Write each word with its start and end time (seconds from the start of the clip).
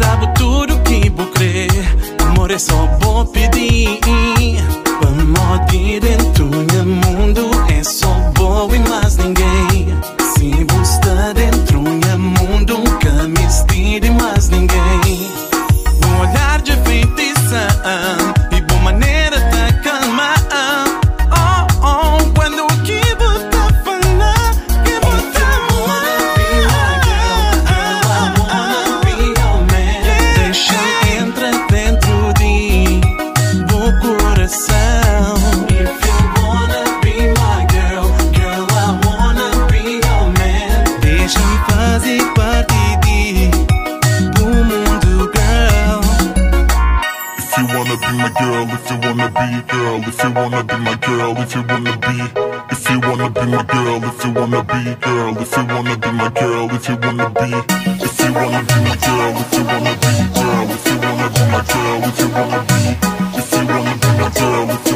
davo 0.00 0.26
tudo 0.34 0.80
que 0.80 1.10
vou 1.10 1.26
crer. 1.26 1.70
Amor 2.26 2.50
é 2.50 2.58
só 2.58 2.86
vou 3.00 3.24
pedir. 3.26 4.00
Vamos 5.02 5.66
pedir. 5.70 6.09
girl, 59.20 59.36
if 59.36 59.52
you 59.52 59.64
wanna 59.64 59.94
be 60.02 60.12
girl, 60.34 60.70
if 60.70 60.86
you 60.86 60.96
wanna 60.98 61.28
be 61.34 61.42
my 61.52 61.60
girl, 61.70 62.08
if 62.08 62.20
you 62.20 62.28
wanna 62.34 62.60
be, 62.68 62.80
if 63.38 63.52
you 63.52 63.66
wanna 63.68 63.94
be 64.00 64.08
my 64.18 64.30
girl. 64.30 64.89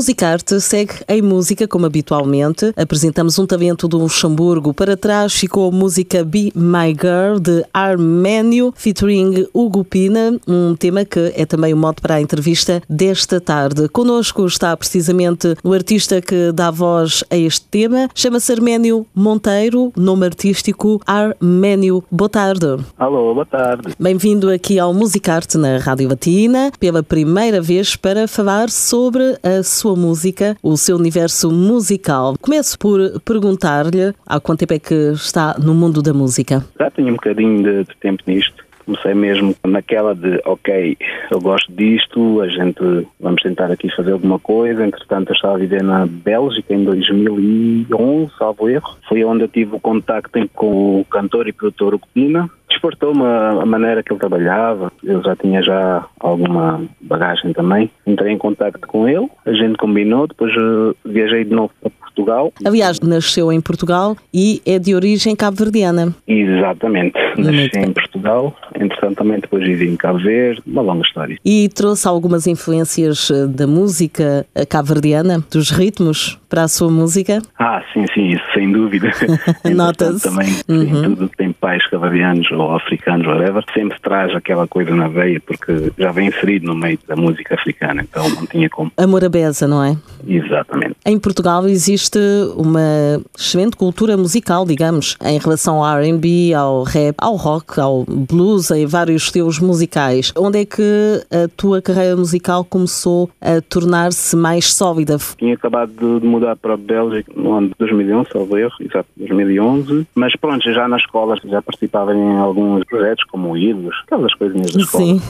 Musicarte 0.00 0.58
segue 0.62 0.94
em 1.06 1.20
música 1.20 1.68
como 1.68 1.84
habitualmente. 1.84 2.72
Apresentamos 2.74 3.38
um 3.38 3.44
talento 3.44 3.86
do 3.86 3.98
Luxemburgo. 3.98 4.72
Para 4.72 4.96
trás 4.96 5.34
ficou 5.34 5.68
a 5.68 5.70
música 5.70 6.24
Be 6.24 6.50
My 6.54 6.96
Girl 6.98 7.38
de 7.38 7.66
Arménio, 7.70 8.72
featuring 8.74 9.46
Hugo 9.52 9.84
Pina, 9.84 10.40
um 10.48 10.74
tema 10.74 11.04
que 11.04 11.34
é 11.36 11.44
também 11.44 11.74
o 11.74 11.76
modo 11.76 12.00
para 12.00 12.14
a 12.14 12.20
entrevista 12.22 12.82
desta 12.88 13.42
tarde. 13.42 13.90
Conosco 13.90 14.46
está 14.46 14.74
precisamente 14.74 15.54
o 15.62 15.74
artista 15.74 16.22
que 16.22 16.50
dá 16.50 16.70
voz 16.70 17.22
a 17.28 17.36
este 17.36 17.66
tema. 17.66 18.08
Chama-se 18.14 18.50
Arménio 18.52 19.06
Monteiro, 19.14 19.92
nome 19.94 20.24
artístico 20.24 20.98
Arménio. 21.06 22.02
Boa 22.10 22.30
tarde. 22.30 22.78
Alô, 22.96 23.34
boa 23.34 23.44
tarde. 23.44 23.92
Bem-vindo 24.00 24.50
aqui 24.50 24.78
ao 24.78 24.94
Musicarte 24.94 25.58
na 25.58 25.76
Rádio 25.76 26.08
Latina, 26.08 26.72
pela 26.80 27.02
primeira 27.02 27.60
vez 27.60 27.96
para 27.96 28.26
falar 28.26 28.70
sobre 28.70 29.36
a 29.42 29.62
sua 29.62 29.89
música, 29.96 30.56
o 30.62 30.76
seu 30.76 30.96
universo 30.96 31.50
musical. 31.50 32.34
Começo 32.40 32.78
por 32.78 33.20
perguntar-lhe 33.24 34.14
há 34.26 34.40
quanto 34.40 34.60
tempo 34.60 34.74
é 34.74 34.78
que 34.78 35.12
está 35.12 35.56
no 35.58 35.74
mundo 35.74 36.02
da 36.02 36.12
música? 36.12 36.64
Já 36.78 36.90
tenho 36.90 37.08
um 37.08 37.12
bocadinho 37.12 37.62
de, 37.62 37.84
de 37.84 37.96
tempo 37.96 38.22
nisto. 38.26 38.70
Comecei 38.84 39.14
mesmo 39.14 39.54
naquela 39.64 40.14
de, 40.14 40.40
ok, 40.44 40.96
eu 41.30 41.40
gosto 41.40 41.72
disto, 41.72 42.40
a 42.40 42.48
gente 42.48 43.06
vamos 43.20 43.40
tentar 43.40 43.70
aqui 43.70 43.88
fazer 43.94 44.12
alguma 44.12 44.38
coisa. 44.38 44.84
Entretanto, 44.84 45.30
eu 45.30 45.34
estava 45.34 45.54
a 45.54 45.58
viver 45.58 45.82
na 45.82 46.06
Bélgica 46.06 46.74
em 46.74 46.82
2011, 46.82 48.32
salvo 48.36 48.68
erro. 48.68 48.96
Foi 49.08 49.22
onde 49.22 49.44
eu 49.44 49.48
tive 49.48 49.76
o 49.76 49.80
contacto 49.80 50.40
com 50.54 51.00
o 51.00 51.04
cantor 51.04 51.46
e 51.46 51.52
produtor 51.52 51.94
Ocupina 51.94 52.50
despertou-me 52.70 53.22
a 53.22 53.66
maneira 53.66 54.02
que 54.02 54.12
ele 54.12 54.20
trabalhava. 54.20 54.90
Eu 55.02 55.22
já 55.22 55.36
tinha 55.36 55.62
já 55.62 56.06
alguma 56.18 56.82
bagagem 57.00 57.52
também. 57.52 57.90
Entrei 58.06 58.32
em 58.32 58.38
contato 58.38 58.78
com 58.86 59.08
ele, 59.08 59.28
a 59.44 59.52
gente 59.52 59.76
combinou, 59.76 60.26
depois 60.26 60.52
uh, 60.56 60.94
viajei 61.04 61.44
de 61.44 61.54
novo 61.54 61.70
para 61.80 61.90
Portugal. 61.90 62.52
Aliás, 62.64 63.00
nasceu 63.00 63.52
em 63.52 63.60
Portugal 63.60 64.16
e 64.32 64.60
é 64.66 64.78
de 64.78 64.94
origem 64.94 65.36
cabo-verdiana. 65.36 66.14
Exatamente. 66.26 67.18
Nasci 67.36 67.78
em 67.78 67.92
Portugal, 67.92 68.54
entretanto 68.74 69.18
também 69.18 69.40
depois 69.40 69.64
vivi 69.64 69.88
em 69.88 69.96
Cabo 69.96 70.18
Verde, 70.18 70.62
uma 70.66 70.82
longa 70.82 71.02
história. 71.02 71.36
E 71.44 71.68
trouxe 71.68 72.06
algumas 72.08 72.46
influências 72.46 73.30
eh, 73.30 73.46
da 73.46 73.66
música 73.66 74.46
cabo-verdiana, 74.68 75.44
dos 75.50 75.70
ritmos 75.70 76.39
para 76.50 76.64
a 76.64 76.68
sua 76.68 76.90
música? 76.90 77.40
Ah, 77.58 77.82
sim, 77.94 78.04
sim, 78.12 78.30
isso 78.30 78.44
sem 78.52 78.70
dúvida. 78.70 79.10
Nota-se. 79.74 80.28
Também, 80.28 80.48
uhum. 80.68 80.84
sim, 80.84 81.02
tudo 81.02 81.28
que 81.28 81.36
tem 81.36 81.52
pais 81.52 81.86
cabo-verdianos 81.88 82.50
ou 82.50 82.74
africanos, 82.74 83.26
whatever, 83.26 83.64
sempre 83.72 83.98
traz 84.00 84.34
aquela 84.34 84.66
coisa 84.66 84.94
na 84.94 85.08
veia, 85.08 85.40
porque 85.40 85.92
já 85.96 86.10
vem 86.10 86.28
inserido 86.28 86.66
no 86.66 86.74
meio 86.74 86.98
da 87.06 87.14
música 87.14 87.54
africana, 87.54 88.02
então 88.02 88.28
não 88.28 88.46
tinha 88.46 88.68
como. 88.68 88.90
Amor 88.96 89.24
à 89.24 89.28
beza, 89.28 89.68
não 89.68 89.82
é? 89.82 89.96
Exatamente. 90.26 90.96
Em 91.06 91.18
Portugal 91.18 91.66
existe 91.68 92.18
uma 92.56 93.22
excelente 93.38 93.76
cultura 93.76 94.16
musical, 94.16 94.66
digamos, 94.66 95.16
em 95.24 95.38
relação 95.38 95.84
ao 95.84 95.98
R&B, 95.98 96.52
ao 96.52 96.82
rap, 96.82 97.14
ao 97.18 97.36
rock, 97.36 97.78
ao 97.78 98.04
blues, 98.04 98.70
em 98.70 98.86
vários 98.86 99.24
estilos 99.24 99.60
musicais. 99.60 100.32
Onde 100.36 100.60
é 100.60 100.64
que 100.64 100.82
a 101.30 101.48
tua 101.56 101.80
carreira 101.80 102.16
musical 102.16 102.64
começou 102.64 103.30
a 103.40 103.60
tornar-se 103.60 104.34
mais 104.36 104.74
sólida? 104.74 105.16
Tinha 105.38 105.54
acabado 105.54 105.92
de 105.92 106.26
mudar 106.40 106.56
para 106.56 106.74
a 106.74 106.76
Bélgica 106.76 107.30
no 107.36 107.52
ano 107.52 107.68
de 107.68 107.74
2011, 107.78 108.30
salvo 108.32 108.56
erro, 108.56 108.72
exato, 108.80 109.08
2011, 109.16 110.06
mas 110.14 110.34
pronto, 110.36 110.72
já 110.72 110.88
na 110.88 110.96
escola 110.96 111.36
já 111.44 111.60
participava 111.60 112.14
em 112.14 112.38
alguns 112.38 112.82
projetos 112.84 113.24
como 113.24 113.56
Ídolos, 113.56 113.94
aquelas 114.06 114.34
coisinhas 114.34 114.72
da 114.72 114.80
escola. 114.80 115.04
Sim. 115.04 115.20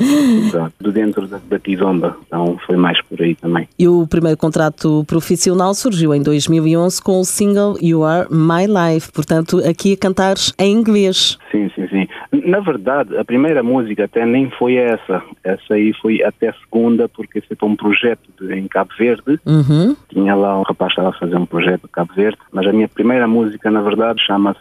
exato, 0.48 0.74
de 0.80 0.90
dentro 0.90 1.26
da, 1.26 1.38
da 1.48 1.58
Kizomba, 1.58 2.16
então 2.26 2.58
foi 2.66 2.76
mais 2.76 3.00
por 3.02 3.20
aí 3.20 3.34
também. 3.34 3.68
E 3.78 3.86
o 3.86 4.06
primeiro 4.06 4.38
contrato 4.38 5.04
profissional 5.06 5.74
surgiu 5.74 6.14
em 6.14 6.22
2011 6.22 7.02
com 7.02 7.20
o 7.20 7.24
single 7.24 7.76
You 7.80 8.04
Are 8.04 8.26
My 8.30 8.66
Life, 8.66 9.12
portanto 9.12 9.58
aqui 9.58 9.92
a 9.92 9.96
cantares 9.96 10.54
em 10.58 10.72
inglês. 10.72 11.36
Sim, 11.52 11.70
sim, 11.74 11.86
sim. 11.88 12.08
Na 12.30 12.60
verdade, 12.60 13.16
a 13.16 13.24
primeira 13.24 13.62
música 13.62 14.04
até 14.04 14.26
nem 14.26 14.50
foi 14.50 14.76
essa. 14.76 15.22
Essa 15.42 15.74
aí 15.74 15.92
foi 15.94 16.22
até 16.22 16.52
segunda, 16.52 17.08
porque 17.08 17.40
foi 17.40 17.56
para 17.56 17.66
um 17.66 17.76
projeto 17.76 18.28
de, 18.38 18.54
em 18.54 18.68
Cabo 18.68 18.90
Verde. 18.98 19.40
Uhum. 19.46 19.96
Tinha 20.08 20.34
lá 20.34 20.58
um 20.58 20.62
rapaz 20.62 20.94
que 20.94 21.00
estava 21.00 21.16
a 21.16 21.18
fazer 21.18 21.36
um 21.36 21.46
projeto 21.46 21.84
em 21.84 21.92
Cabo 21.92 22.12
Verde, 22.14 22.38
mas 22.52 22.66
a 22.66 22.72
minha 22.72 22.88
primeira 22.88 23.26
música, 23.26 23.70
na 23.70 23.80
verdade, 23.80 24.22
chama-se 24.24 24.58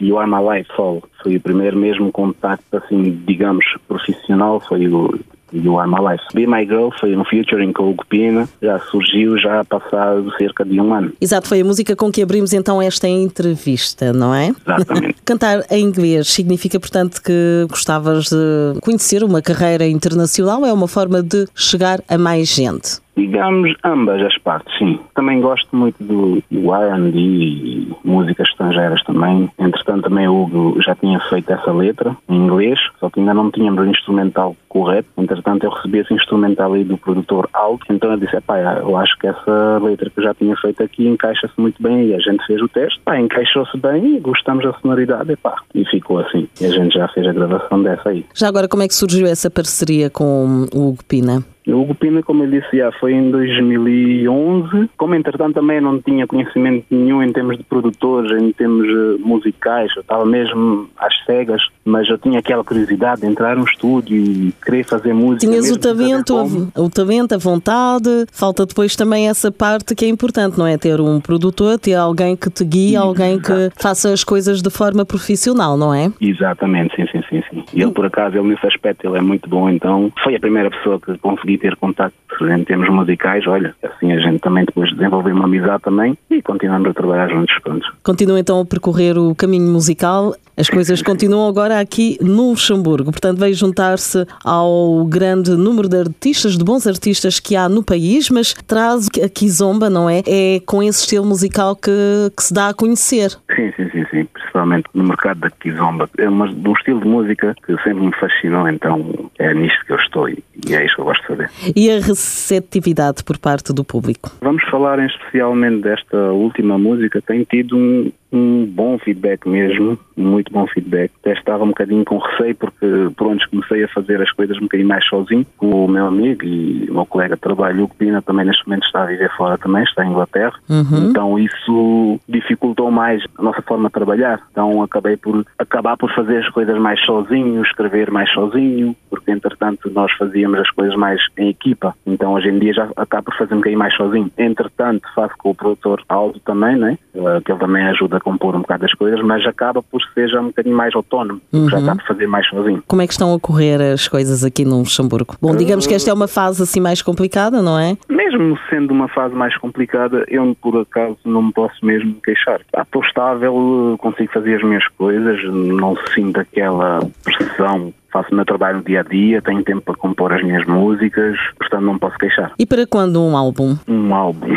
You 0.00 0.18
Are 0.18 0.28
My 0.28 0.58
Life 0.58 0.70
Soul. 0.74 1.04
Foi 1.22 1.36
o 1.36 1.40
primeiro 1.40 1.76
mesmo 1.76 2.10
contacto, 2.10 2.76
assim, 2.76 3.22
digamos, 3.24 3.64
profissional, 3.86 4.60
foi 4.60 4.88
o 4.88 5.18
You 5.52 5.78
Are 5.78 5.88
My 5.88 5.98
Life. 6.00 6.24
Be 6.34 6.46
My 6.46 6.64
Girl 6.66 6.90
foi 6.98 7.16
um 7.16 7.24
featuring 7.24 7.72
com 7.72 7.90
o 7.90 7.94
Gupina, 7.94 8.48
já 8.60 8.78
surgiu 8.78 9.38
já 9.38 9.64
passado 9.64 10.32
cerca 10.38 10.64
de 10.64 10.80
um 10.80 10.92
ano. 10.92 11.12
Exato, 11.20 11.48
foi 11.48 11.60
a 11.60 11.64
música 11.64 11.94
com 11.94 12.10
que 12.10 12.22
abrimos 12.22 12.52
então 12.52 12.80
esta 12.80 13.08
entrevista, 13.08 14.12
não 14.12 14.34
é? 14.34 14.52
Exatamente. 14.66 15.16
Cantar 15.24 15.64
em 15.70 15.84
inglês 15.84 16.28
significa, 16.28 16.78
portanto, 16.78 17.20
que 17.22 17.66
gostavas 17.68 18.28
de 18.30 18.80
conhecer 18.80 19.22
uma 19.22 19.42
carreira 19.42 19.86
internacional, 19.86 20.64
é 20.64 20.72
uma 20.72 20.88
forma 20.88 21.22
de 21.22 21.46
chegar 21.54 22.00
a 22.08 22.18
mais 22.18 22.48
gente. 22.48 23.05
Digamos 23.16 23.74
ambas 23.82 24.22
as 24.22 24.36
partes, 24.38 24.76
sim. 24.78 25.00
Também 25.14 25.40
gosto 25.40 25.74
muito 25.74 26.02
do, 26.02 26.42
do 26.50 26.74
R&B 26.74 27.18
e 27.18 27.92
músicas 28.04 28.48
estrangeiras 28.48 29.02
também. 29.04 29.50
Entretanto, 29.58 30.04
também 30.04 30.28
o 30.28 30.42
Hugo 30.42 30.82
já 30.82 30.94
tinha 30.94 31.18
feito 31.28 31.50
essa 31.50 31.72
letra 31.72 32.16
em 32.28 32.36
inglês, 32.36 32.78
só 33.00 33.08
que 33.08 33.20
ainda 33.20 33.32
não 33.32 33.50
tínhamos 33.50 33.86
o 33.86 33.90
instrumental 33.90 34.54
correto. 34.68 35.08
Entretanto, 35.16 35.64
eu 35.64 35.70
recebi 35.70 35.98
esse 35.98 36.12
instrumental 36.12 36.74
aí 36.74 36.84
do 36.84 36.98
produtor 36.98 37.48
Alto, 37.52 37.86
então 37.88 38.10
eu 38.10 38.18
disse, 38.18 38.38
pá, 38.42 38.58
eu 38.58 38.96
acho 38.96 39.18
que 39.18 39.26
essa 39.26 39.78
letra 39.82 40.10
que 40.10 40.20
eu 40.20 40.24
já 40.24 40.34
tinha 40.34 40.54
feito 40.56 40.82
aqui 40.82 41.08
encaixa-se 41.08 41.58
muito 41.58 41.82
bem 41.82 42.08
e 42.08 42.14
a 42.14 42.18
gente 42.18 42.44
fez 42.46 42.60
o 42.60 42.68
teste. 42.68 43.00
Pá, 43.04 43.18
encaixou-se 43.18 43.76
bem 43.78 44.16
e 44.16 44.20
gostamos 44.20 44.64
da 44.64 44.72
sonoridade 44.74 45.32
e 45.32 45.36
pá, 45.36 45.56
e 45.74 45.84
ficou 45.86 46.18
assim. 46.18 46.46
E 46.60 46.66
a 46.66 46.70
gente 46.70 46.94
já 46.94 47.08
fez 47.08 47.26
a 47.26 47.32
gravação 47.32 47.82
dessa 47.82 48.10
aí. 48.10 48.26
Já 48.34 48.48
agora, 48.48 48.68
como 48.68 48.82
é 48.82 48.88
que 48.88 48.94
surgiu 48.94 49.26
essa 49.26 49.50
parceria 49.50 50.10
com 50.10 50.66
o 50.74 50.88
Hugo 50.88 51.04
Pina? 51.04 51.55
O 51.66 51.80
Hugo 51.80 51.94
Pina, 51.94 52.22
como 52.22 52.44
eu 52.44 52.50
disse, 52.50 52.76
já 52.76 52.92
foi 52.92 53.12
em 53.12 53.30
2011. 53.30 54.90
Como, 54.96 55.14
entretanto, 55.14 55.54
também 55.54 55.80
não 55.80 56.00
tinha 56.00 56.26
conhecimento 56.26 56.86
nenhum 56.90 57.22
em 57.22 57.32
termos 57.32 57.58
de 57.58 57.64
produtores, 57.64 58.30
em 58.40 58.52
termos 58.52 58.86
uh, 58.86 59.18
musicais. 59.18 59.90
Eu 59.96 60.02
estava 60.02 60.24
mesmo 60.24 60.88
às 60.96 61.12
cegas, 61.24 61.60
mas 61.84 62.08
eu 62.08 62.18
tinha 62.18 62.38
aquela 62.38 62.62
curiosidade 62.62 63.22
de 63.22 63.26
entrar 63.26 63.56
no 63.56 63.64
estúdio 63.64 64.16
e 64.16 64.54
querer 64.64 64.84
fazer 64.84 65.12
música. 65.12 65.46
Tinhas 65.50 65.70
o 65.70 65.78
talento, 65.78 66.34
o 66.76 66.88
talento, 66.88 67.34
a 67.34 67.38
vontade. 67.38 68.26
Falta 68.30 68.64
depois 68.64 68.94
também 68.94 69.28
essa 69.28 69.50
parte 69.50 69.94
que 69.94 70.04
é 70.04 70.08
importante, 70.08 70.58
não 70.58 70.66
é? 70.66 70.78
Ter 70.78 71.00
um 71.00 71.20
produtor, 71.20 71.78
ter 71.78 71.94
alguém 71.94 72.36
que 72.36 72.48
te 72.48 72.64
guie, 72.64 72.94
alguém 72.96 73.40
que 73.40 73.70
faça 73.76 74.12
as 74.12 74.22
coisas 74.22 74.62
de 74.62 74.70
forma 74.70 75.04
profissional, 75.04 75.76
não 75.76 75.92
é? 75.92 76.12
Exatamente, 76.20 76.94
sim, 76.94 77.06
sim, 77.10 77.22
sim. 77.28 77.42
sim. 77.50 77.64
E 77.74 77.82
ele, 77.82 77.92
por 77.92 78.06
acaso, 78.06 78.36
ele 78.36 78.48
nesse 78.48 78.66
aspecto, 78.66 79.06
ele 79.06 79.18
é 79.18 79.20
muito 79.20 79.48
bom, 79.48 79.68
então 79.68 80.12
foi 80.22 80.36
a 80.36 80.40
primeira 80.40 80.70
pessoa 80.70 81.00
que 81.00 81.18
consegui 81.18 81.55
ter 81.58 81.76
contato 81.76 82.14
em 82.42 82.64
termos 82.64 82.88
musicais, 82.88 83.46
olha, 83.46 83.74
assim 83.82 84.12
a 84.12 84.18
gente 84.18 84.40
também 84.40 84.64
depois 84.64 84.92
desenvolveu 84.92 85.34
uma 85.34 85.44
amizade 85.44 85.82
também 85.82 86.16
e 86.30 86.42
continuamos 86.42 86.90
a 86.90 86.94
trabalhar 86.94 87.28
juntos. 87.28 87.54
Pronto. 87.62 87.94
Continua 88.02 88.38
então 88.38 88.60
a 88.60 88.64
percorrer 88.64 89.16
o 89.18 89.34
caminho 89.34 89.70
musical. 89.70 90.34
As 90.58 90.70
coisas 90.70 91.02
continuam 91.02 91.46
agora 91.46 91.78
aqui 91.78 92.16
no 92.18 92.48
Luxemburgo, 92.48 93.12
portanto 93.12 93.38
veio 93.38 93.54
juntar-se 93.54 94.26
ao 94.42 95.04
grande 95.04 95.50
número 95.50 95.86
de 95.86 95.98
artistas, 95.98 96.56
de 96.56 96.64
bons 96.64 96.86
artistas 96.86 97.38
que 97.38 97.54
há 97.54 97.68
no 97.68 97.84
país, 97.84 98.30
mas 98.30 98.54
traz 98.66 99.06
a 99.22 99.28
Kizomba, 99.28 99.90
não 99.90 100.08
é? 100.08 100.22
É 100.26 100.60
com 100.64 100.82
esse 100.82 101.00
estilo 101.00 101.26
musical 101.26 101.76
que, 101.76 101.90
que 102.34 102.42
se 102.42 102.54
dá 102.54 102.70
a 102.70 102.74
conhecer. 102.74 103.32
Sim, 103.54 103.70
sim, 103.76 103.90
sim, 103.90 104.06
sim, 104.10 104.24
principalmente 104.32 104.86
no 104.94 105.04
mercado 105.04 105.40
da 105.40 105.50
Kizomba. 105.50 106.08
É 106.16 106.30
um 106.30 106.72
estilo 106.72 107.00
de 107.00 107.06
música 107.06 107.54
que 107.66 107.76
sempre 107.82 108.06
me 108.06 108.14
fascinou, 108.14 108.66
então 108.66 109.30
é 109.38 109.52
nisto 109.52 109.84
que 109.84 109.92
eu 109.92 109.98
estou 109.98 110.26
e 110.26 110.42
é 110.70 110.86
isso 110.86 110.94
que 110.94 111.00
eu 111.02 111.04
gosto 111.04 111.20
de 111.20 111.26
fazer. 111.26 111.50
E 111.76 111.90
a 111.90 111.96
receptividade 111.96 113.22
por 113.24 113.36
parte 113.36 113.74
do 113.74 113.84
público? 113.84 114.32
Vamos 114.40 114.64
falar 114.70 114.98
especialmente 115.00 115.82
desta 115.82 116.16
última 116.32 116.78
música, 116.78 117.20
tem 117.20 117.44
tido 117.44 117.76
um, 117.76 118.10
um 118.32 118.66
bom 118.66 118.98
feedback 118.98 119.48
mesmo, 119.48 119.98
muito 120.16 120.52
bom 120.52 120.66
feedback. 120.66 121.12
Até 121.20 121.32
estava 121.32 121.64
um 121.64 121.68
bocadinho 121.68 122.04
com 122.04 122.18
receio 122.18 122.54
porque 122.56 122.86
por 123.16 123.28
onde 123.28 123.48
comecei 123.48 123.84
a 123.84 123.88
fazer 123.88 124.20
as 124.20 124.30
coisas 124.32 124.56
um 124.58 124.62
bocadinho 124.62 124.88
mais 124.88 125.06
sozinho, 125.06 125.46
com 125.56 125.84
o 125.84 125.88
meu 125.88 126.06
amigo 126.06 126.44
e 126.44 126.88
o 126.90 126.94
meu 126.94 127.06
colega 127.06 127.36
de 127.36 127.40
trabalho, 127.40 127.84
o 127.84 127.88
Pina, 127.88 128.20
também 128.22 128.46
neste 128.46 128.66
momento 128.66 128.84
está 128.86 129.02
a 129.02 129.06
viver 129.06 129.30
fora 129.36 129.58
também, 129.58 129.82
está 129.84 130.04
em 130.04 130.10
Inglaterra. 130.10 130.54
Uhum. 130.68 131.10
Então 131.10 131.38
isso 131.38 132.20
dificultou 132.28 132.90
mais 132.90 133.22
a 133.38 133.42
nossa 133.42 133.62
forma 133.62 133.88
de 133.88 133.94
trabalhar. 133.94 134.40
Então 134.50 134.82
acabei 134.82 135.16
por 135.16 135.44
acabar 135.58 135.96
por 135.96 136.12
fazer 136.14 136.38
as 136.38 136.48
coisas 136.50 136.78
mais 136.78 137.00
sozinho, 137.04 137.62
escrever 137.62 138.10
mais 138.10 138.30
sozinho, 138.32 138.94
porque 139.08 139.30
entretanto 139.30 139.90
nós 139.90 140.12
fazíamos 140.12 140.60
as 140.60 140.70
coisas 140.70 140.96
mais 140.96 141.20
em 141.38 141.48
equipa. 141.48 141.94
Então 142.06 142.32
hoje 142.32 142.48
em 142.48 142.58
dia 142.58 142.72
já 142.72 142.88
acabo 142.96 143.26
por 143.26 143.36
fazer 143.36 143.54
um 143.54 143.58
bocadinho 143.58 143.78
mais 143.78 143.94
sozinho. 143.94 144.30
Entretanto 144.36 145.08
faço 145.14 145.34
com 145.38 145.50
o 145.50 145.54
produtor 145.54 146.02
Aldo 146.08 146.40
também, 146.40 146.76
né? 146.76 146.98
que 147.44 147.52
ele 147.52 147.58
também 147.58 147.86
ajuda 147.86 148.15
a 148.16 148.20
compor 148.20 148.54
um 148.54 148.60
bocado 148.60 148.84
as 148.84 148.94
coisas, 148.94 149.20
mas 149.22 149.46
acaba 149.46 149.82
por 149.82 150.00
ser 150.14 150.28
já 150.28 150.40
um 150.40 150.46
bocadinho 150.46 150.76
mais 150.76 150.94
autónomo, 150.94 151.40
uhum. 151.52 151.68
já 151.68 151.78
está 151.78 151.92
a 151.92 152.06
fazer 152.06 152.26
mais 152.26 152.46
sozinho. 152.48 152.82
Como 152.86 153.02
é 153.02 153.06
que 153.06 153.12
estão 153.12 153.34
a 153.34 153.40
correr 153.40 153.80
as 153.80 154.08
coisas 154.08 154.44
aqui 154.44 154.64
no 154.64 154.78
Luxemburgo? 154.78 155.36
Bom, 155.40 155.54
digamos 155.56 155.86
que 155.86 155.94
esta 155.94 156.10
é 156.10 156.14
uma 156.14 156.28
fase 156.28 156.62
assim 156.62 156.80
mais 156.80 157.02
complicada, 157.02 157.62
não 157.62 157.78
é? 157.78 157.96
Mesmo 158.08 158.58
sendo 158.70 158.92
uma 158.92 159.08
fase 159.08 159.34
mais 159.34 159.56
complicada, 159.56 160.24
eu 160.28 160.56
por 160.60 160.80
acaso 160.80 161.16
não 161.24 161.42
me 161.42 161.52
posso 161.52 161.84
mesmo 161.84 162.14
queixar. 162.22 162.60
Estou 162.76 163.02
estável, 163.02 163.96
consigo 163.98 164.32
fazer 164.32 164.56
as 164.56 164.62
minhas 164.62 164.86
coisas, 164.88 165.42
não 165.44 165.96
sinto 166.14 166.40
aquela 166.40 167.00
pressão 167.24 167.92
faço 168.16 168.32
o 168.32 168.34
meu 168.34 168.44
trabalho 168.46 168.78
no 168.78 168.84
dia 168.84 169.00
a 169.00 169.02
dia, 169.02 169.42
tenho 169.42 169.62
tempo 169.62 169.82
para 169.82 169.94
compor 169.94 170.32
as 170.32 170.42
minhas 170.42 170.64
músicas, 170.66 171.36
portanto 171.58 171.82
não 171.82 171.98
posso 171.98 172.16
queixar. 172.16 172.52
E 172.58 172.64
para 172.64 172.86
quando 172.86 173.22
um 173.22 173.36
álbum? 173.36 173.76
Um 173.86 174.14
álbum. 174.14 174.54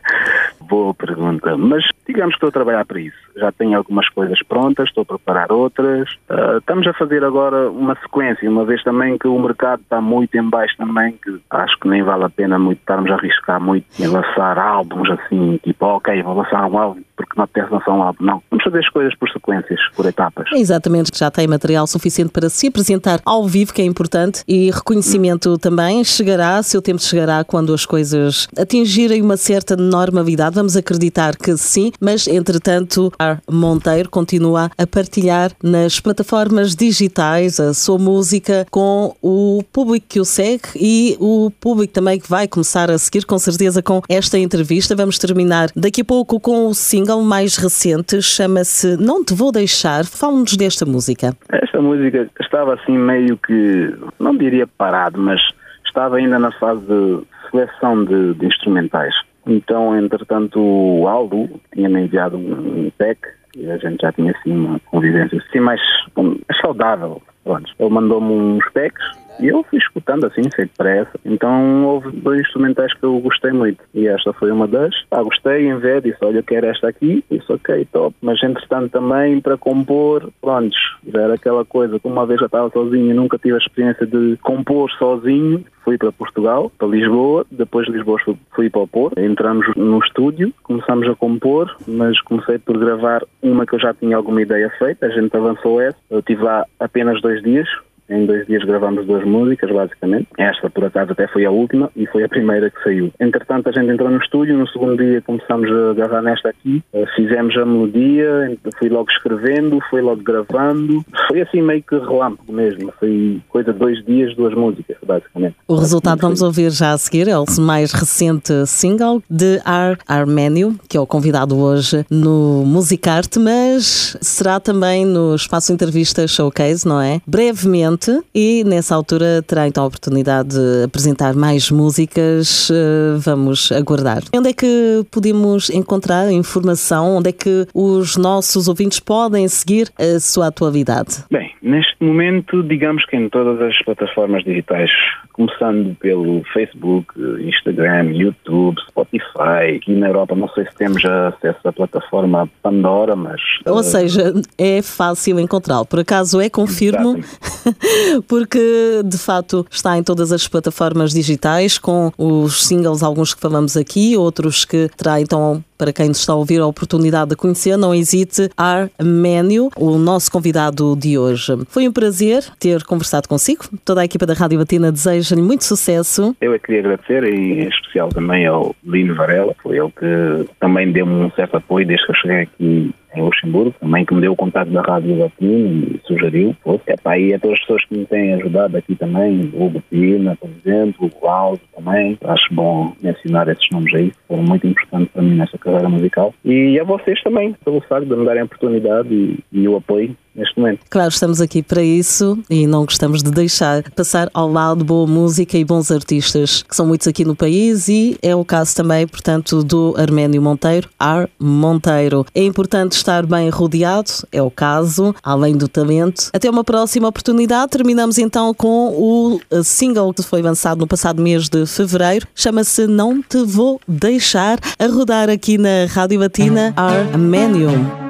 Boa 0.68 0.92
pergunta, 0.92 1.56
mas 1.56 1.82
digamos 2.06 2.34
que 2.34 2.36
estou 2.36 2.50
a 2.50 2.52
trabalhar 2.52 2.84
para 2.84 3.00
isso. 3.00 3.16
Já 3.36 3.50
tenho 3.50 3.78
algumas 3.78 4.06
coisas 4.10 4.38
prontas, 4.42 4.88
estou 4.88 5.02
a 5.02 5.06
preparar 5.06 5.50
outras. 5.50 6.10
Uh, 6.28 6.58
estamos 6.58 6.86
a 6.86 6.92
fazer 6.92 7.24
agora 7.24 7.70
uma 7.70 7.94
sequência, 7.96 8.50
uma 8.50 8.66
vez 8.66 8.82
também 8.82 9.16
que 9.16 9.26
o 9.26 9.38
mercado 9.38 9.80
está 9.80 9.98
muito 10.00 10.34
em 10.36 10.48
baixo 10.48 10.76
também, 10.76 11.12
que 11.12 11.40
acho 11.50 11.78
que 11.78 11.88
nem 11.88 12.02
vale 12.02 12.24
a 12.24 12.28
pena 12.28 12.58
muito 12.58 12.80
estarmos 12.80 13.10
a 13.10 13.14
arriscar 13.14 13.58
muito 13.58 13.86
em 13.98 14.06
lançar 14.08 14.58
álbuns 14.58 15.08
assim, 15.10 15.58
tipo, 15.64 15.86
ok, 15.86 16.22
vou 16.22 16.34
lançar 16.34 16.66
um 16.66 16.78
álbum 16.78 17.00
porque 17.18 17.32
não 17.36 17.44
apetece 17.44 17.72
lançar 17.72 17.92
um 17.92 18.02
álbum. 18.02 18.24
Não, 18.24 18.42
vamos 18.48 18.64
fazer 18.64 18.78
as 18.78 18.88
coisas 18.88 19.14
por 19.16 19.28
sequências, 19.28 19.80
por 19.94 20.06
etapas. 20.06 20.48
Exatamente, 20.54 21.10
já 21.18 21.30
tem 21.30 21.48
material 21.48 21.86
suficiente 21.86 22.30
para 22.30 22.48
se 22.48 22.68
apresentar 22.68 23.20
ao 23.24 23.46
vivo, 23.46 23.74
que 23.74 23.82
é 23.82 23.84
importante, 23.84 24.44
e 24.46 24.70
reconhecimento 24.70 25.54
hum. 25.54 25.58
também 25.58 26.04
chegará, 26.04 26.62
seu 26.62 26.80
tempo 26.80 27.02
chegará 27.02 27.42
quando 27.42 27.74
as 27.74 27.84
coisas 27.84 28.46
atingirem 28.56 29.20
uma 29.20 29.36
certa 29.36 29.76
normalidade. 29.76 30.54
Vamos 30.54 30.76
acreditar 30.76 31.36
que 31.36 31.56
sim. 31.56 31.90
mas 32.00 32.28
entretanto 32.28 33.12
a 33.18 33.38
Monteiro 33.50 34.08
continua 34.08 34.70
a 34.78 34.86
partilhar 34.86 35.50
nas 35.62 35.98
plataformas 35.98 36.76
digitais 36.76 37.58
a 37.58 37.74
sua 37.74 37.98
música 37.98 38.64
com 38.70 39.14
o 39.20 39.62
público 39.72 40.06
que 40.08 40.20
o 40.20 40.24
segue 40.24 40.68
e 40.76 41.16
o 41.18 41.50
público 41.60 41.92
também 41.92 42.20
que 42.20 42.30
vai 42.30 42.46
começar 42.46 42.90
a 42.90 42.98
seguir 42.98 43.24
com 43.24 43.38
certeza 43.38 43.82
com 43.82 44.00
esta 44.08 44.38
entrevista. 44.38 44.94
Vamos 44.94 45.18
terminar 45.18 45.70
daqui 45.74 46.02
a 46.02 46.04
pouco 46.04 46.38
com 46.38 46.68
o 46.68 46.74
single 46.74 47.07
mais 47.16 47.56
recente, 47.56 48.20
chama-se 48.22 48.96
Não 48.96 49.24
Te 49.24 49.34
Vou 49.34 49.50
Deixar. 49.50 50.04
Fala-nos 50.04 50.56
desta 50.56 50.84
música. 50.84 51.34
Esta 51.48 51.80
música 51.80 52.28
estava 52.40 52.74
assim 52.74 52.96
meio 52.96 53.36
que, 53.38 53.94
não 54.18 54.36
diria 54.36 54.66
parado, 54.66 55.18
mas 55.18 55.40
estava 55.86 56.16
ainda 56.16 56.38
na 56.38 56.52
fase 56.52 56.82
de 56.82 57.22
seleção 57.50 58.04
de, 58.04 58.34
de 58.34 58.46
instrumentais. 58.46 59.14
Então, 59.46 59.96
entretanto, 59.96 60.60
o 60.60 61.08
Aldo 61.08 61.48
tinha-me 61.72 62.02
enviado 62.02 62.36
um 62.36 62.90
pack 62.98 63.18
e 63.56 63.70
a 63.70 63.78
gente 63.78 64.02
já 64.02 64.12
tinha 64.12 64.32
assim 64.32 64.52
uma 64.52 64.78
convivência 64.80 65.42
assim 65.48 65.60
mais, 65.60 65.80
mais 66.14 66.60
saudável. 66.60 67.22
Ele 67.46 67.88
mandou-me 67.88 68.32
uns 68.32 68.68
packs 68.72 69.02
e 69.40 69.48
eu 69.48 69.62
fui 69.64 69.78
escutando 69.78 70.26
assim, 70.26 70.42
sem 70.54 70.66
pressa. 70.66 71.12
Então 71.24 71.84
houve 71.84 72.10
dois 72.12 72.40
instrumentais 72.40 72.92
que 72.94 73.04
eu 73.04 73.18
gostei 73.20 73.52
muito. 73.52 73.82
E 73.94 74.06
esta 74.06 74.32
foi 74.32 74.50
uma 74.50 74.66
das. 74.66 74.94
Ah, 75.10 75.22
gostei, 75.22 75.68
em 75.68 75.78
vez, 75.78 76.02
disse, 76.02 76.18
olha, 76.22 76.42
quero 76.42 76.66
esta 76.66 76.88
aqui. 76.88 77.24
Disse, 77.30 77.52
ok, 77.52 77.86
top. 77.92 78.14
Mas 78.20 78.42
entretanto 78.42 78.90
também 78.90 79.40
para 79.40 79.56
compor, 79.56 80.30
pronto, 80.40 80.76
já 81.06 81.22
era 81.22 81.34
aquela 81.34 81.64
coisa, 81.64 81.98
como 81.98 82.14
uma 82.14 82.26
vez 82.26 82.40
já 82.40 82.46
estava 82.46 82.70
sozinho 82.70 83.10
e 83.10 83.14
nunca 83.14 83.38
tive 83.38 83.54
a 83.54 83.58
experiência 83.58 84.06
de 84.06 84.36
compor 84.42 84.90
sozinho, 84.92 85.64
fui 85.88 85.96
para 85.96 86.12
Portugal, 86.12 86.70
para 86.76 86.88
Lisboa, 86.88 87.46
depois 87.50 87.86
de 87.86 87.92
Lisboa 87.92 88.18
fui 88.54 88.68
para 88.68 88.82
o 88.82 88.86
Porto, 88.86 89.18
entramos 89.18 89.66
no 89.74 89.98
estúdio, 90.00 90.52
começamos 90.62 91.08
a 91.08 91.14
compor, 91.14 91.74
mas 91.86 92.20
comecei 92.20 92.58
por 92.58 92.76
gravar 92.76 93.22
uma 93.42 93.64
que 93.64 93.74
eu 93.74 93.80
já 93.80 93.94
tinha 93.94 94.16
alguma 94.16 94.42
ideia 94.42 94.70
feita, 94.78 95.06
a 95.06 95.10
gente 95.10 95.34
avançou 95.34 95.80
essa, 95.80 95.96
eu 96.10 96.20
tive 96.20 96.42
lá 96.42 96.66
apenas 96.78 97.22
dois 97.22 97.42
dias, 97.42 97.66
em 98.08 98.26
dois 98.26 98.46
dias 98.46 98.64
gravamos 98.64 99.06
duas 99.06 99.24
músicas, 99.24 99.70
basicamente. 99.70 100.28
Esta, 100.38 100.70
por 100.70 100.84
acaso, 100.84 101.12
até 101.12 101.26
foi 101.28 101.44
a 101.44 101.50
última 101.50 101.90
e 101.96 102.06
foi 102.06 102.24
a 102.24 102.28
primeira 102.28 102.70
que 102.70 102.82
saiu. 102.82 103.12
Entretanto, 103.20 103.68
a 103.68 103.72
gente 103.72 103.90
entrou 103.92 104.10
no 104.10 104.18
estúdio. 104.18 104.56
No 104.56 104.68
segundo 104.68 104.96
dia 104.96 105.20
começamos 105.22 105.70
a 105.70 105.94
gravar 105.94 106.22
nesta 106.22 106.50
aqui. 106.50 106.82
Eh, 106.92 107.04
fizemos 107.14 107.56
a 107.56 107.64
melodia, 107.64 108.56
fui 108.78 108.88
logo 108.88 109.10
escrevendo, 109.10 109.78
fui 109.90 110.00
logo 110.00 110.22
gravando. 110.22 111.04
Foi 111.28 111.42
assim 111.42 111.62
meio 111.62 111.82
que 111.82 111.96
relâmpago 111.96 112.52
mesmo. 112.52 112.92
Foi 112.98 113.40
coisa 113.48 113.72
de 113.72 113.78
dois 113.78 114.04
dias, 114.04 114.34
duas 114.34 114.54
músicas, 114.54 114.96
basicamente. 115.04 115.56
O 115.66 115.76
resultado 115.76 116.20
vamos 116.20 116.42
ouvir 116.42 116.70
já 116.70 116.92
a 116.92 116.98
seguir. 116.98 117.28
É 117.28 117.38
o 117.38 117.44
mais 117.60 117.92
recente 117.92 118.66
single 118.66 119.22
de 119.28 119.60
Ar 119.64 119.98
Arménio, 120.06 120.78
que 120.88 120.96
é 120.96 121.00
o 121.00 121.06
convidado 121.06 121.58
hoje 121.58 122.04
no 122.10 122.64
Musicarte, 122.64 123.38
mas 123.38 124.16
será 124.20 124.60
também 124.60 125.04
no 125.04 125.34
espaço 125.34 125.72
entrevista 125.72 126.26
showcase, 126.26 126.86
não 126.86 127.00
é? 127.00 127.20
Brevemente 127.26 127.97
e 128.34 128.62
nessa 128.64 128.94
altura 128.94 129.42
terá 129.42 129.66
então 129.66 129.84
a 129.84 129.86
oportunidade 129.86 130.50
de 130.50 130.84
apresentar 130.84 131.34
mais 131.34 131.70
músicas. 131.70 132.70
Eh, 132.70 133.18
vamos 133.18 133.72
aguardar. 133.72 134.22
Onde 134.34 134.50
é 134.50 134.52
que 134.52 135.04
podemos 135.10 135.70
encontrar 135.70 136.30
informação? 136.32 137.16
Onde 137.16 137.30
é 137.30 137.32
que 137.32 137.66
os 137.74 138.16
nossos 138.16 138.68
ouvintes 138.68 139.00
podem 139.00 139.46
seguir 139.48 139.90
a 139.98 140.20
sua 140.20 140.48
atualidade? 140.48 141.24
Bem, 141.30 141.52
neste 141.62 141.96
momento, 142.02 142.62
digamos 142.62 143.04
que 143.06 143.16
em 143.16 143.28
todas 143.28 143.60
as 143.60 143.78
plataformas 143.84 144.44
digitais, 144.44 144.90
começando 145.32 145.94
pelo 145.96 146.42
Facebook, 146.52 147.14
Instagram, 147.40 148.12
YouTube, 148.12 148.76
Spotify. 148.88 149.76
Aqui 149.76 149.94
na 149.94 150.08
Europa, 150.08 150.34
não 150.34 150.48
sei 150.48 150.64
se 150.64 150.74
temos 150.74 151.04
acesso 151.04 151.60
à 151.64 151.72
plataforma 151.72 152.48
Pandora, 152.62 153.14
mas. 153.14 153.40
Ou 153.64 153.82
seja, 153.82 154.34
é 154.58 154.82
fácil 154.82 155.38
encontrá-lo. 155.38 155.86
Por 155.86 156.00
acaso 156.00 156.40
é, 156.40 156.50
confirmo. 156.50 157.18
porque 158.26 159.02
de 159.04 159.18
facto 159.18 159.66
está 159.70 159.96
em 159.96 160.02
todas 160.02 160.32
as 160.32 160.46
plataformas 160.46 161.12
digitais, 161.12 161.78
com 161.78 162.12
os 162.16 162.66
singles, 162.66 163.02
alguns 163.02 163.34
que 163.34 163.40
falamos 163.40 163.76
aqui, 163.76 164.16
outros 164.16 164.64
que 164.64 164.90
terá 164.96 165.20
então 165.20 165.62
para 165.78 165.92
quem 165.92 166.08
nos 166.08 166.18
está 166.18 166.32
a 166.32 166.36
ouvir 166.36 166.60
a 166.60 166.66
oportunidade 166.66 167.30
de 167.30 167.36
conhecer, 167.36 167.76
não 167.76 167.94
hesite, 167.94 168.50
Arménio, 168.56 169.70
o 169.76 169.96
nosso 169.96 170.30
convidado 170.30 170.96
de 170.96 171.16
hoje. 171.16 171.56
Foi 171.68 171.86
um 171.86 171.92
prazer 171.92 172.44
ter 172.58 172.82
conversado 172.82 173.28
consigo. 173.28 173.64
Toda 173.84 174.00
a 174.00 174.04
equipa 174.04 174.26
da 174.26 174.34
Rádio 174.34 174.58
Batina 174.58 174.90
deseja-lhe 174.90 175.40
muito 175.40 175.64
sucesso. 175.64 176.34
Eu 176.40 176.52
é 176.52 176.58
que 176.58 176.66
queria 176.66 176.80
agradecer 176.80 177.22
e 177.24 177.62
em 177.62 177.68
especial 177.68 178.08
também 178.08 178.44
ao 178.46 178.74
Lino 178.84 179.14
Varela, 179.14 179.54
foi 179.62 179.78
ele 179.78 179.90
que 179.90 180.50
também 180.58 180.90
deu-me 180.90 181.12
um 181.12 181.30
certo 181.30 181.56
apoio 181.56 181.86
desde 181.86 182.04
que 182.04 182.12
eu 182.12 182.16
cheguei 182.16 182.40
aqui 182.40 182.94
em 183.14 183.22
Luxemburgo, 183.22 183.74
também 183.80 184.04
que 184.04 184.14
me 184.14 184.20
deu 184.20 184.32
o 184.32 184.36
contato 184.36 184.70
da 184.70 184.82
Rádio 184.82 185.18
Latino 185.18 185.86
e 185.86 186.00
sugeriu. 186.06 186.54
Pô, 186.62 186.80
é 186.86 186.96
para 186.96 187.12
aí 187.12 187.32
a 187.32 187.38
todas 187.38 187.54
as 187.54 187.60
pessoas 187.60 187.84
que 187.86 187.96
me 187.96 188.04
têm 188.04 188.34
ajudado 188.34 188.76
aqui 188.76 188.94
também, 188.94 189.50
o 189.54 189.80
Pina, 189.90 190.36
por 190.36 190.50
exemplo, 190.64 191.10
o 191.20 191.26
Aldo 191.26 191.60
também. 191.74 192.18
Acho 192.22 192.54
bom 192.54 192.92
mencionar 193.02 193.48
esses 193.48 193.68
nomes 193.70 193.94
aí, 193.94 194.12
foram 194.26 194.42
muito 194.42 194.66
importantes 194.66 195.10
para 195.12 195.22
mim 195.22 195.36
carreira 195.36 195.67
musical. 195.88 196.34
E 196.44 196.78
a 196.78 196.84
vocês 196.84 197.20
também, 197.22 197.54
pelo 197.64 197.80
facto 197.80 198.06
de 198.06 198.16
me 198.16 198.24
darem 198.24 198.42
a 198.42 198.44
oportunidade 198.44 199.12
e, 199.12 199.38
e 199.52 199.68
o 199.68 199.76
apoio 199.76 200.16
neste 200.34 200.58
momento. 200.58 200.80
Claro, 200.88 201.10
estamos 201.10 201.40
aqui 201.40 201.62
para 201.62 201.82
isso 201.82 202.38
e 202.48 202.66
não 202.66 202.84
gostamos 202.84 203.22
de 203.22 203.30
deixar 203.30 203.82
passar 203.90 204.30
ao 204.32 204.50
lado 204.50 204.84
boa 204.84 205.06
música 205.06 205.58
e 205.58 205.64
bons 205.64 205.90
artistas, 205.90 206.62
que 206.62 206.74
são 206.74 206.86
muitos 206.86 207.06
aqui 207.08 207.24
no 207.24 207.34
país 207.34 207.88
e 207.88 208.16
é 208.22 208.34
o 208.34 208.44
caso 208.44 208.74
também, 208.74 209.06
portanto, 209.06 209.62
do 209.62 209.94
Arménio 209.96 210.40
Monteiro, 210.40 210.88
Ar 210.98 211.28
Monteiro. 211.38 212.24
É 212.34 212.42
importante 212.44 212.92
estar 212.92 213.26
bem 213.26 213.48
rodeado, 213.50 214.10
é 214.30 214.42
o 214.42 214.50
caso, 214.50 215.14
além 215.22 215.56
do 215.56 215.68
talento. 215.68 216.30
Até 216.32 216.48
uma 216.48 216.64
próxima 216.64 217.08
oportunidade. 217.08 217.70
Terminamos 217.70 218.18
então 218.18 218.52
com 218.54 218.88
o 218.88 219.40
eh, 219.50 219.62
single 219.62 220.12
que 220.12 220.22
foi 220.22 220.42
lançado 220.42 220.78
no 220.78 220.86
passado 220.86 221.22
mês 221.22 221.48
de 221.48 221.66
fevereiro. 221.66 222.26
Chama-se 222.34 222.86
Não 222.86 223.22
Te 223.22 223.42
Vou 223.44 223.80
Deixar, 223.86 224.58
a 224.78 224.86
rodar 224.86 225.28
aqui 225.28 225.58
na 225.58 225.86
Rádio 225.88 226.20
Batina, 226.20 226.72
Arménio. 226.76 228.07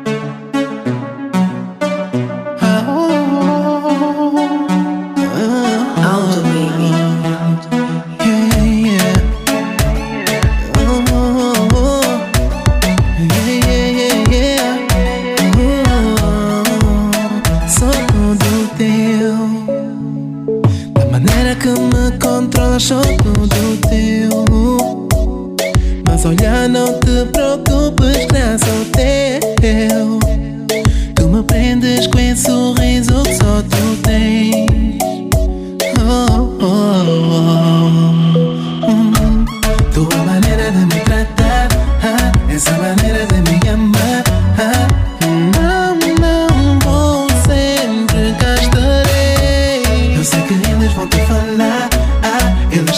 Só 22.78 23.00
tudo 23.00 23.76
teu 23.88 24.44
Mas 26.06 26.24
olha, 26.24 26.68
não 26.68 26.86
te 27.00 27.26
preocupes, 27.32 28.24
graças 28.26 28.68
ao 28.68 28.84
teu. 28.86 30.18
Tu 31.14 31.28
me 31.28 31.42
prendes 31.42 32.06
com 32.06 32.18
esse 32.18 32.44
sorriso 32.44 33.22
que 33.24 33.34
só 33.34 33.62
tu 33.62 33.96
tens. 34.02 34.98
Oh, 36.08 36.64
oh. 36.64 36.97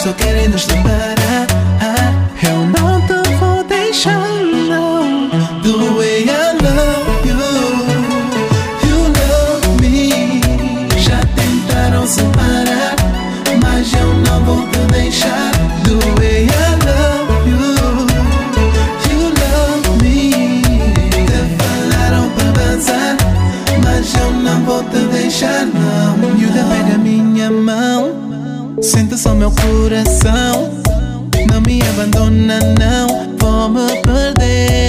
Eles 0.01 0.03
só 0.03 0.13
querem 0.15 1.20
coração 30.21 30.71
Não 31.51 31.61
me 31.63 31.81
abandona 31.83 32.59
não 32.79 33.37
Vou 33.39 33.69
me 33.69 34.03
perder 34.03 34.80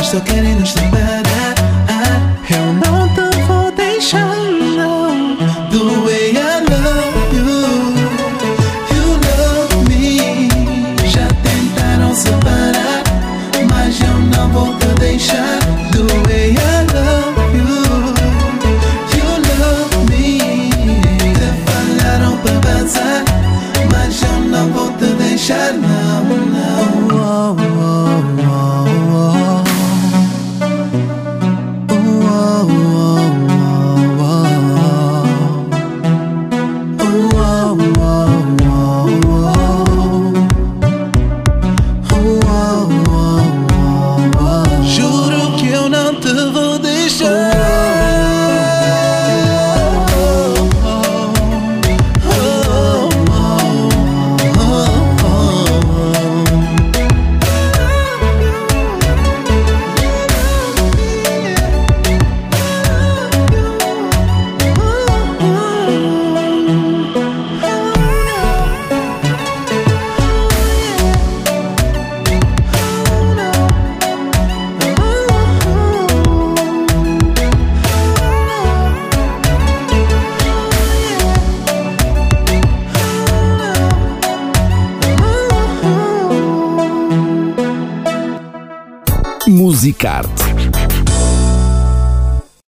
You're 0.00 0.06
still 0.06 0.24
getting 0.24 0.62
us 0.62 0.72
the 0.72 0.80
bad. 0.90 1.26
Here 2.48 2.79